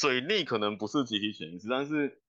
[0.00, 2.20] 水逆可能不是集体潜意识，但是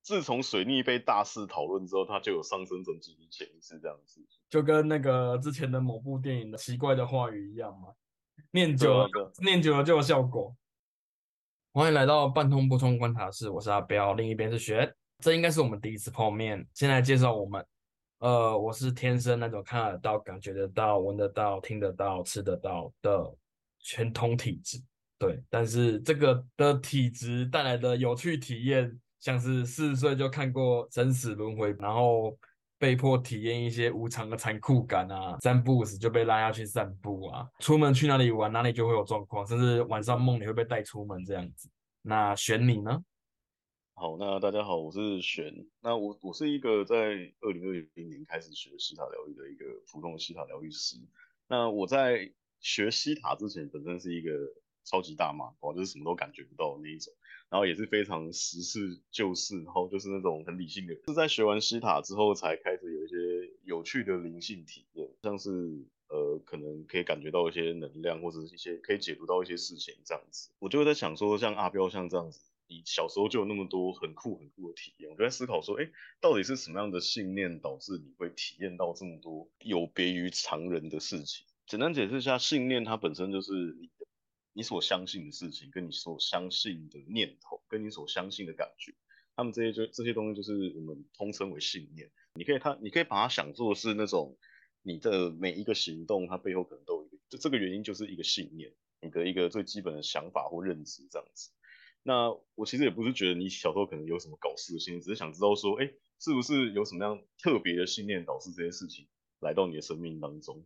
[0.00, 4.24] 自从水逆被大肆讨论之后，它就有上升成集体潜意识这样子。
[4.48, 7.88] 就跟那个之前的某部电影的奇怪的话语一样嘛，
[8.52, 9.08] 念久了，
[9.42, 10.54] 念久了就有效果。
[11.72, 16.64] 欢迎来到半通不通观察室，我是阿彪，另一边是雪，这应该是我们第一次碰面。
[16.74, 17.66] 先来介绍我们，
[18.20, 23.34] 呃，我是天生那种看得到、感觉得到、闻得到、听得到、吃得到的
[23.80, 24.80] 全通体质。
[25.20, 32.36] 对，但是这个的体质带来的有趣体验，像是四十岁就看过生死轮回，然后。
[32.80, 41.68] 被迫体验一些无常的残酷感啊，三步时就被拉下去散步啊，出门去哪里玩哪里就会有状况，甚至晚上梦里会被带出门这样子。
[42.00, 43.04] 那选你呢？
[43.92, 45.54] 好，那大家好，我是选。
[45.82, 50.96] 那我我是一个在二零二零年开始学西塔疗愈的一个普通的西塔疗愈师。
[51.48, 54.30] 那我在学西塔之前，本身是一个
[54.84, 57.12] 超级大妈，我就是什么都感觉不到的那一种。
[57.48, 60.94] 然后也是非常实事求是，然后就是那种很理性的。
[61.06, 63.16] 是在学完西塔之后，才开始有一些
[63.64, 65.50] 有趣的灵性体验，像是
[66.08, 70.50] 呃，可能可以感觉到一些能量，或者是一些可以解读到一些事情这样子。
[70.60, 81.44] 我就在想说，像阿彪像这样子，你小时候就有那么多很酷很酷的体验，我就在思考说，哎，到底是什么样的信念导致你会体验到这么多有别于常人的事情？
[81.66, 83.76] 简单解释一下，信念它本身就是。
[84.52, 88.94] 你所相信的事情，跟你所相信的念头，跟你所相信的感觉，
[89.36, 92.10] 他们这些就这些东西就是我们通称为信念。
[92.34, 94.36] 你可以看，你可以把它想做是那种
[94.82, 101.50] 你的每一个行动，它背后可能都有一个，就这个原因就是一个信念，你的一个最基本的想法或认知这样子。
[102.02, 109.06] 那我其实也不是觉得你小时候可能有什么搞事的心，只是想知道说，哎，是不是有什么样特别的信念导致这些事情
[109.40, 110.64] 来到你的生命当中？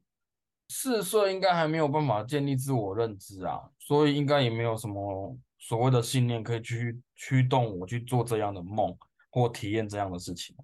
[0.69, 8.97] 四岁应该还没有办法建立自我认知啊，所以应该也没有什么所谓的信念可以去驱动我去做这样的梦
[9.31, 10.57] 或体验这样的事情。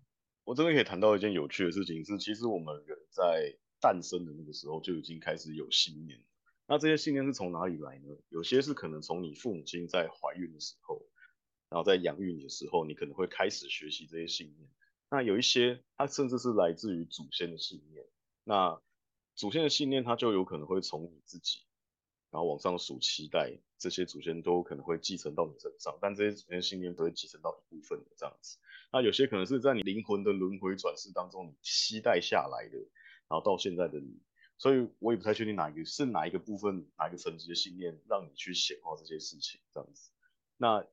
[0.44, 6.18] 我真的可以谈到一件有趣的事情，是其实我们人在诞生的那个时候就已经开始有信念。
[6.66, 8.16] 那这些信念是从哪里来呢？
[8.30, 11.00] 有些是可能从你父母亲在怀孕的时候，
[11.68, 14.68] 然后在养育你的时候，你可能会开始学习这些信念。
[15.10, 18.04] 那有一些它甚至是来自于祖先的信念。
[18.44, 18.80] 那
[19.40, 21.60] 祖先的信念，它就有可能会从你自己，
[22.30, 28.58] 然后往上数七代，这些祖先都可能会继承到你身上，但这些祖先信念都会继承到一部分的这样子。
[28.92, 32.76] 那有些可能是在你灵魂的轮回转世当中，你期待下来的，
[33.28, 34.20] 然后到现在的你，
[34.58, 40.10] 所以我也不太确定哪一个是哪一个部分，哪一个层级的信念让你去显化这些事情这样子。
[40.58, 40.86] 那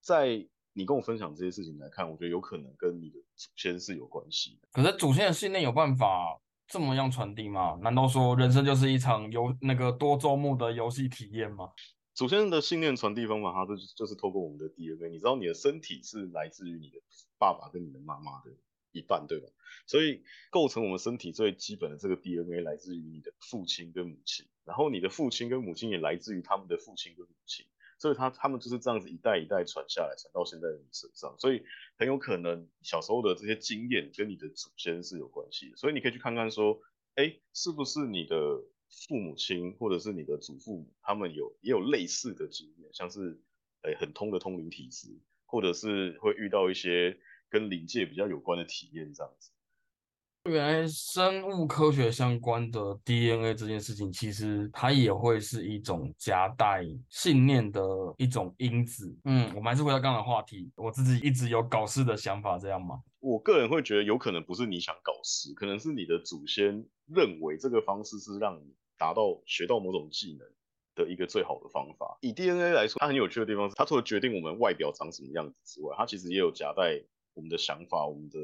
[0.00, 4.68] 在你跟我分享这些事情来看，我觉得有可能跟你的祖先是有关系的。
[4.72, 6.40] 可是祖先的信念有办法？
[6.70, 7.76] 这么样传递吗？
[7.82, 11.70] 难道说人生就是一场游那个多周目的游戏体验吗？
[12.14, 15.10] 祖先的信念传递方法，它是就是透过我们的 DNA。
[15.10, 16.98] 你知道你的身体是来自于你的
[17.38, 18.52] 爸爸跟你的妈妈的
[18.92, 19.48] 一半，对吧？
[19.86, 27.66] 所以构成我们身体最基本的这个 DNA 来自于你的父亲跟母亲，然后你的父亲跟母亲也来自于他们的父亲跟母亲。
[28.00, 31.62] 所以他他们就是这样子一代一代传下来，传到现在的你身上，所以
[31.98, 35.76] 很有可能小时候的这些经验跟你的祖先是有关系的。
[35.76, 36.80] 所以你可以去看看说，
[37.16, 38.36] 哎，是不是你的
[39.06, 43.38] 父母亲或者是你的祖父母，他们有也有类似的经验，像是
[43.82, 45.08] 哎很通的通灵体质，
[45.44, 49.50] 或者是会遇到一些跟灵界比较有关的体验这样子。
[50.44, 57.82] 原来生物科学相关的 DNA 这件事情，其实它也会是一种夹带信念的
[58.16, 59.14] 一种因子。
[59.24, 63.02] 嗯，我们还是回到刚刚的话题，我自己一直有搞事的想法，这样吗？
[63.20, 70.48] 我个人会觉得有可能不是你想搞事，可能是你的祖先认为这个方式是让你达到学到某种技能
[70.94, 72.16] 的一个最好的方法。
[72.22, 76.98] 以 DNA 来说，它很有趣的地方是，它除了决定我们外表长什么样子之外，它其实也有夹带。
[77.34, 78.38] 我们的想法、我们的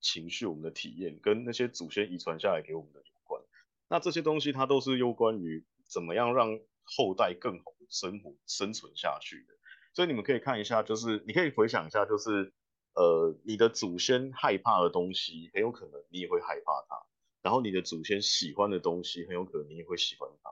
[0.00, 3.42] 情绪、我们的体验，跟那些祖先遗传下来给我们的有关。
[3.88, 9.54] 那这些东西，它都是有关于怎么样让后代更好的生活、生存下去的。
[9.94, 12.52] 所以你们可以看一下，就是你可以回想一下，就是
[12.94, 17.06] 呃，你的祖先害怕的东西，很有可能你也会害怕它；
[17.42, 20.50] 然后你的祖先喜欢的东西，很有可能你也会喜欢它。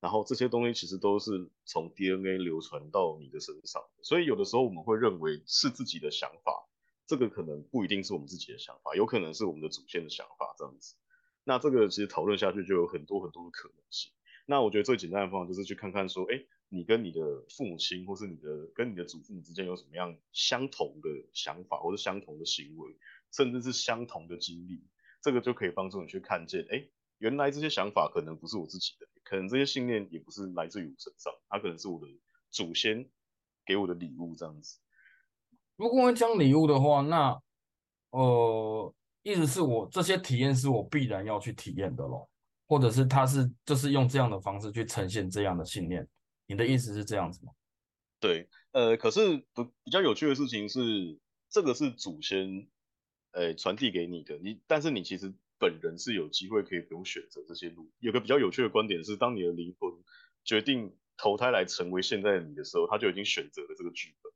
[0.00, 3.82] 然后这些东西其实都是从 DNA 流传到你的身上。
[4.02, 6.63] 所以有的时候我们会认为是自己的想法。
[7.06, 10.96] 这个可能不一定是我们自己的想法，有可能是我们的祖先的想法这样子。
[11.44, 14.12] 那这个其实讨论下去就有很多很多的可能性。
[14.46, 17.20] 那我觉得最简单的方法就是去看看说，哎，你跟你的
[17.50, 22.96] 父母亲或是你的跟你的祖父母之间有什么样相同的想法，或者相同的行为，
[23.32, 24.82] 甚至是相同的经历，
[25.22, 32.06] 这个就可以帮助你去看见，哎，原来这些想法可能不是我自己的，可能这些信念也不是来自于我身上，它可能是我的
[32.50, 33.10] 祖先。
[33.66, 34.78] 给我的礼物这样子。
[35.76, 37.40] 如果我讲礼物的话，那
[38.10, 42.28] 呃，意思是我这些体验是我必然要去体验的咯，
[42.68, 46.06] 或者是他是就是用这样的方式去呈现这样的信念。
[46.46, 47.52] 你的意思是这样子吗？
[48.20, 51.18] 对，呃，可是不比较有趣的事情是，
[51.50, 52.68] 这个是祖先，
[53.32, 57.90] 呃，传递给你的，你但是你其实本人是有机会可以不用选择这些路。
[57.98, 59.90] 有个比较有趣的观点是，当你的灵魂
[60.44, 64.32] 决定投胎来成为现在的你的时候，他就已经选择了这个剧本。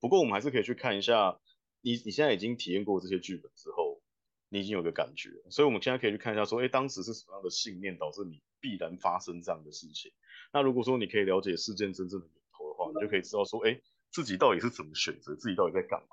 [0.00, 1.38] 不过我们还是可以去看一下，
[1.80, 4.00] 你你现在已经体验过这些剧本之后，
[4.48, 10.12] 你已经有个感觉，所以我们现在可以去看一下，说，哎，当时是什么样的信念导致你必然发生这样的事情？
[10.52, 16.08] 那如果说你可以了解事件真正的源头的话，你就可以知道说，哎，自己到底是怎么选择，自己到底在干嘛？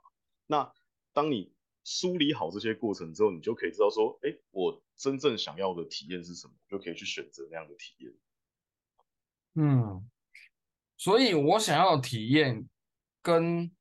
[0.47, 0.73] 那
[1.13, 1.53] 当你
[1.83, 8.13] 梳理好这些过程之后，你就可以知道说，哎，我真正想要的体验是什么，就可以去选择那样的体验。
[9.55, 10.09] 嗯，
[10.97, 12.67] 所以我想要的体验。
[13.23, 13.71] 跟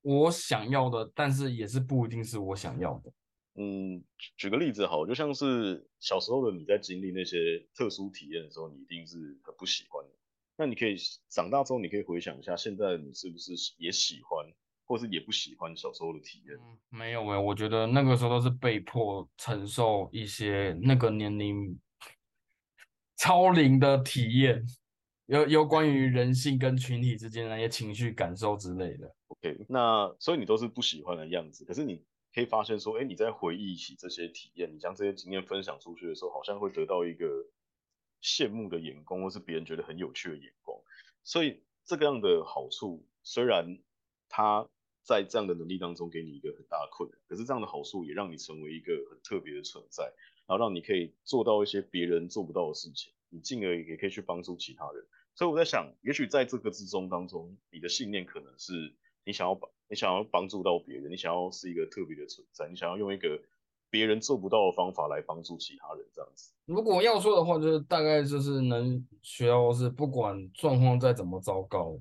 [0.00, 3.12] 我想要的，但是也是不一定是我想要的。
[3.56, 4.02] 嗯，
[4.36, 10.10] 举个例子好，就像是小时候的你在经历那些特殊体验的时候，你一定是很不喜欢的。
[10.56, 10.96] 那你可以
[11.28, 14.46] 长大之后，你可以回想一下，现在你是不是也喜欢，
[14.84, 16.56] 或是也不喜欢小时候的体验？
[16.90, 21.78] 没有哎，我觉得那个时候都是被迫承受一些那个年龄
[23.16, 24.64] 超龄的体验。
[25.26, 29.14] 有有关于人性跟群体之间的那些情绪感受之类的。
[29.28, 32.04] OK，那所以你都是不喜欢的样子，可是你
[32.34, 37.26] 可以发现说，哎，你在回忆起这些体验，你将这些经验分享出去的时候，好像会得到一个
[38.22, 40.78] 羡慕的眼光，或是别人觉得很有趣的眼光。
[41.22, 43.78] 所以这个样的好处，虽然
[44.28, 44.68] 它
[45.02, 50.12] 在这样的能力当中给你一个很大的困难，可是这样的好处也让你成为一个很特别的存在，
[50.46, 53.12] 然后让你可以做到一些别人做不到的事情。
[53.30, 55.04] 你进而也可以去帮助其他人，
[55.34, 58.94] 所以我在想，也许在这个之中当中，你的信念可能是
[59.24, 63.42] 你想要帮，你想要帮助到别人，你想要是一个特别的存在，你想要用一个
[63.90, 66.52] 别人做不到的方法来帮助其他人，这样子。
[66.66, 71.98] 如果要说的话，就是大概就是能学到是，不管状况再怎么糟糕，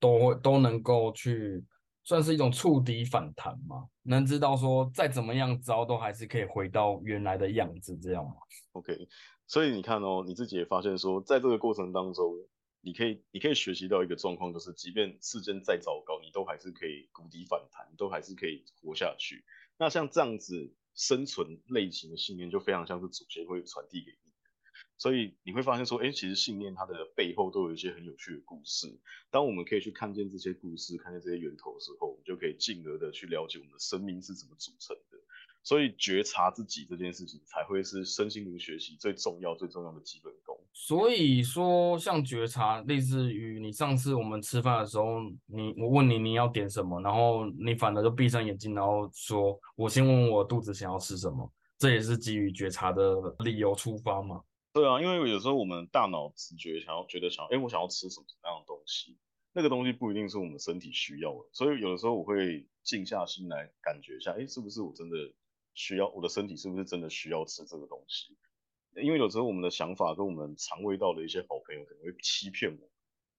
[0.00, 1.64] 都会都能够去
[2.04, 8.34] 算是一种触底反弹吗，能知道说再怎么样糟，都还是可以回到原来的样子，这样吗
[8.72, 9.08] ？OK。
[9.46, 12.34] 所以你看哦，你自己也发现说，在这个过程当中，
[12.80, 19.44] 你可以你可以学习到一个状况，就是即便事件再糟糕，你都还是可以谷底反弹，都还是可以活下去。
[19.78, 24.23] 那像这样子生存类型的信念，就非常像是祖先会传递给你。
[24.96, 28.86] 所以你会发现说，哎，其实信念它的背后都有一些很有趣的故事。
[29.30, 35.18] 当我们可以去看见这些故事，看见这些源头的时候，我们就可以进而的去了解我们的生命是怎么组成的。
[35.62, 40.54] 所以觉察自己这件事情才会是身心灵学习最重要、最重要的基本功。
[40.74, 54.42] 所以说，像觉察，类似于你上次我们吃饭的时候，你我问你你要点什么，然后你反而就闭上眼睛，然后说我先问我肚子想要吃什么，这也是基于觉察的理由出发嘛？
[54.74, 59.16] 对啊，因为有时候我们大脑直觉想要觉得想，哎，我想要吃什么什么样的东西，
[59.54, 65.16] 那个东西不一定是我们身体需要的，所以有的时候我会静下心来感觉一下，哎，是不是我真的。
[65.76, 68.38] 需要我的身体是不是真的需要吃这个东西？
[68.94, 72.88] 因为有时候我们的想法跟我们肠胃道的一些好朋友可能会欺骗我，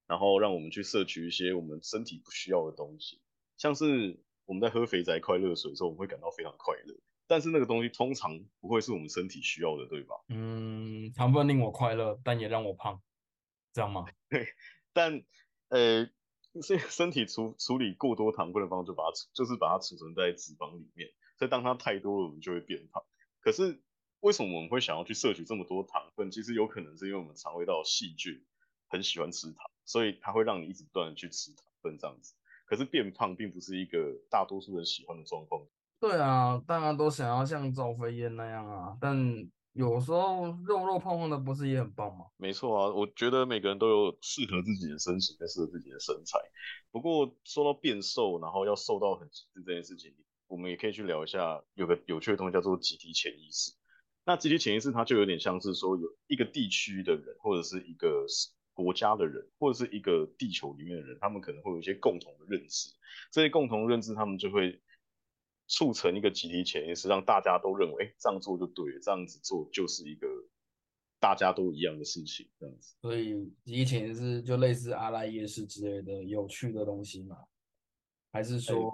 [0.06, 3.22] 然后让我们去摄取一些我们身体不需要的东西。
[3.56, 6.94] 像是我们在喝肥宅快乐水的时候，我们会感到非常快乐，
[7.27, 10.15] 但是那个东西通常不会是我们身体需要的，对吧？
[10.29, 13.01] 嗯，糖分令我快乐，但也让我胖，
[13.74, 14.05] 这样吗？
[14.29, 14.48] 对，
[14.94, 15.24] 但
[15.70, 16.10] 呃，
[16.62, 21.10] 所以身体处处理过多糖分的方式，就把它就是把它储存在脂肪里面。
[21.38, 23.03] 所以当它太多了，我们就会变胖。
[23.41, 23.82] 可是
[24.20, 26.32] 为什么我们会想要去摄取这么多糖分？
[26.32, 28.46] 其实有可能是因为我们肠胃道细菌
[28.88, 32.36] 很喜欢吃糖，所以它会让你一直不断的去吃糖分这样子。
[32.65, 35.67] 可是变胖并不是一个大多数人喜欢的状况。
[36.00, 39.18] 对啊，大家都想要像赵飞燕那样啊，但
[39.74, 42.25] 有时候肉肉胖胖的不是也很棒吗？
[42.38, 46.40] 没错啊，我觉得每个人都有适合自己的身形跟适合自己的身材。
[46.92, 50.14] 不过说到变瘦，然后要瘦到很极致这件事情。
[50.48, 53.74] 我们也可以去聊一下，有个有趣的东西叫做集体潜意识。
[54.25, 58.25] 那集体潜意识它就有点像是说，有一个地区的人，或者是一个
[58.74, 62.92] 国家的人，或者是一个地球里面的人，他们可能会有一些共同的认知。
[63.32, 64.80] 这些共同认知，他们就会
[65.67, 70.27] 促成一个集体潜意识，让大家都认为，哎，这样做就对了，这样子做就是一个
[71.19, 72.95] 大家都一样的事情，这样子。
[73.01, 77.38] 所以集体潜意识就类似阿拉耶识之类的有趣的东西嘛？
[78.31, 78.93] 还是说？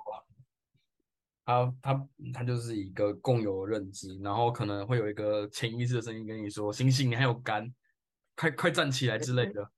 [1.43, 7.73] 他他他就是一个共有的认知，然后可能会有一个潜意识的声音跟你说：“醒醒，你还有肝，
[8.35, 9.69] 快快站起来之类的。”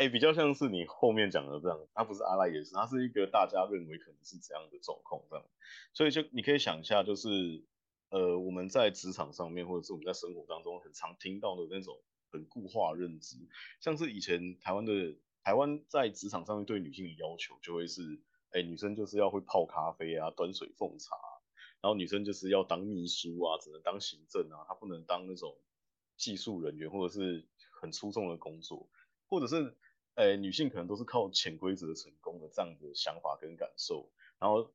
[0.00, 5.44] 哎，比较像是你后面讲的这样，他不是阿赖耶识，他是一个大家认为可能是怎样的状况这样，
[5.92, 7.28] 所以就你可以想一下，就是
[8.08, 12.00] 呃我们在职场上面，或者是我们在生活当中很常听到的那种
[12.32, 13.36] 很固化认知，
[13.82, 18.00] 像是以前台湾的台湾在职场上面对女性的要求就会是，
[18.52, 21.14] 哎女生就是要会泡咖啡啊，端水奉茶，
[21.82, 25.54] 然后女生就是要当秘书啊，只能当行政啊，她不能当那种
[26.16, 27.46] 技术人员或者是
[27.82, 28.88] 很出众的工作，
[29.28, 29.76] 或者是。
[30.16, 34.74] 诶，女性可能都是靠潜规则成功的这样的想法跟感受，然后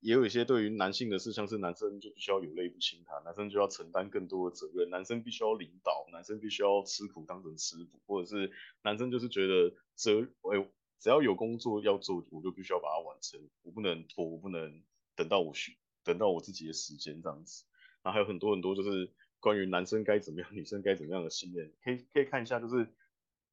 [0.00, 8.50] 也有一些对于男性的事，像是男生就必须要有泪不轻弹，男生就要承担更多的责任，男生必须要领导，男生必须要吃苦当成吃补，或者是
[8.82, 14.82] 男生就是觉得责，诶，只要有工作要做，我就必须要把它完成，我不能拖，我不能
[15.14, 17.64] 等到我需等到我自己的时间这样子，
[18.02, 22.88] 然后还有很多很多就是关于男生该怎么样，女生该怎么样的信念，可以可以看一下，就是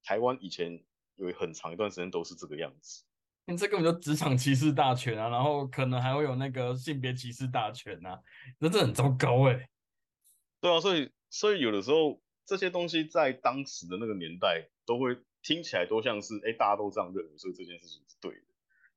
[0.02, 0.84] 台湾以前。
[1.18, 3.04] 有很长一段时间都是这个样子，
[3.46, 8.20] 你这根本就职场歧视大全啊，然后可能还会有那个性别歧视大全啊，
[8.58, 9.68] 那这很糟糕哎。
[10.60, 18.42] 对啊，所以所以有的时候这些东西在当时的那个年代都会听起来都像是哎大家都这样认为，所以这件事情是对的。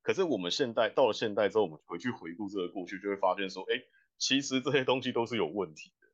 [0.02, 3.80] 可是我们现代到了现代之后，我们回去回顾这个过去，就会发现说，哎，
[4.18, 6.08] 其实这些东西都是有问题的。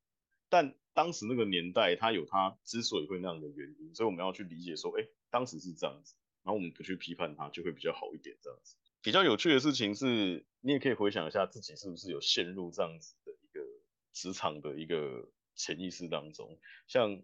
[0.50, 5.06] 但当时那个年代，它有它之所以会那样的原因，所以我们要去理解说，哎。
[5.30, 8.34] 当时是这样子，然后我们不去批判它，就会比较好一点。
[8.40, 13.60] 这样子比较有趣的事情是，你也可以回想一下自己是不是有陷入这样子的一个
[14.14, 16.58] 职场的一个潜意识当中。
[16.86, 17.22] 像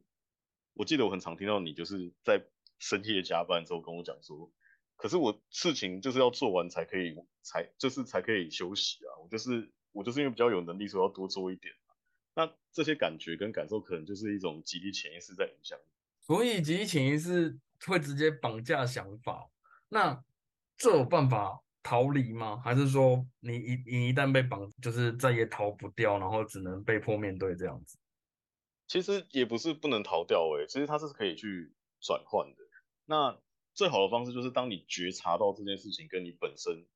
[0.75, 2.45] 我记得我很常听到你就是在
[2.78, 4.52] 深夜加班之后跟我讲说，
[4.97, 9.16] 可是我事情就是要做完才可以，才就是才可以休息啊。
[9.23, 11.75] 我就是我就是因为比较有能力，所以要多做一点。
[12.34, 15.78] 那这些感觉跟感受，可能就是一种集体潜意识在影响。
[16.20, 17.58] 所以集体潜意识。
[17.86, 19.50] 会直接绑架想法，
[19.90, 20.24] 那
[20.78, 22.56] 这有办法逃离吗？
[22.64, 27.98] 还是说你一你一旦被绑，就是再也逃不掉，然后只能被迫面对这样子？
[28.86, 32.62] 其实也不是不能逃掉诶，其实它是可以去转换的。
[33.04, 33.38] 那
[33.74, 36.86] 最好的方式就是当你觉察到这件事情跟你本身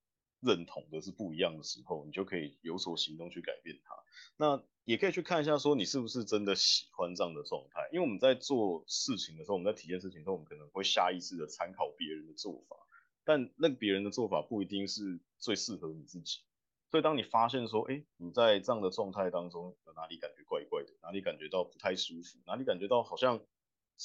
[0.40, 3.94] 认同的是不一样的时候，你就可以有所行动去改变它。
[4.38, 7.86] 那也可以去看一下，说你是不是真的喜欢这样的状态？
[7.92, 12.74] 因为我们在做事情的时候，我们在体验事情的时候，我们可能会下意识的参考别人的做法，
[13.22, 16.38] 但那别人的做法不一定是最适合你自己。
[16.90, 23.44] 所以当你发现说，哎，你在这样的状态当中，有哪里感觉怪怪的，哪里感觉到不太舒服，哪里感觉到好像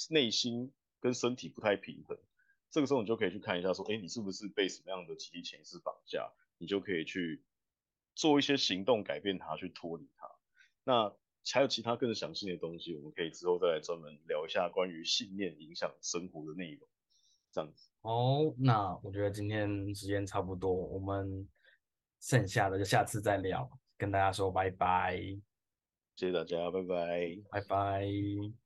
[0.10, 2.18] 内心跟身体不太平衡，
[2.72, 6.30] 这个时候你就可以去看一下，说，哎，你是不是被什么样的集体潜意识绑架？
[6.58, 7.42] 你就可以去
[8.16, 10.33] 做一些行动，改变它，去脱离它。
[10.84, 11.14] 那
[11.52, 16.88] 还有其他更详细的东西，我们可以之后再来专门聊一下关于信念影响生活的内容，
[17.52, 17.90] 这样子。
[18.02, 21.48] 哦，那我觉得今天时间差不多，我们
[22.22, 25.18] 剩下的就下次再聊，跟大家说拜拜，
[26.16, 28.63] 谢谢大家，拜拜，拜拜。